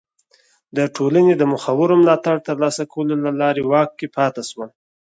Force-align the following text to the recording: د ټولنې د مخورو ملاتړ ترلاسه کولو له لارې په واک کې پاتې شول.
د 0.77 0.79
ټولنې 0.95 1.33
د 1.37 1.43
مخورو 1.51 1.93
ملاتړ 2.01 2.35
ترلاسه 2.47 2.83
کولو 2.93 3.15
له 3.25 3.31
لارې 3.41 3.61
په 3.63 3.69
واک 3.73 3.89
کې 3.99 4.07
پاتې 4.17 4.41
شول. 4.49 4.69